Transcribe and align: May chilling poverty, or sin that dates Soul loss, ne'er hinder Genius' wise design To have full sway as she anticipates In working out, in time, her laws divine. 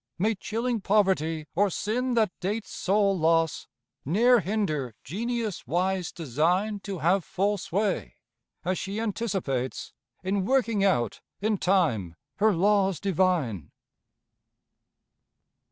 May 0.17 0.33
chilling 0.33 0.81
poverty, 0.81 1.45
or 1.53 1.69
sin 1.69 2.15
that 2.15 2.31
dates 2.39 2.71
Soul 2.71 3.19
loss, 3.19 3.67
ne'er 4.03 4.39
hinder 4.39 4.95
Genius' 5.03 5.67
wise 5.67 6.11
design 6.11 6.79
To 6.79 6.97
have 6.97 7.23
full 7.23 7.59
sway 7.59 8.15
as 8.65 8.79
she 8.79 8.99
anticipates 8.99 9.93
In 10.23 10.43
working 10.43 10.83
out, 10.83 11.21
in 11.39 11.59
time, 11.59 12.15
her 12.37 12.51
laws 12.51 12.99
divine. 12.99 13.69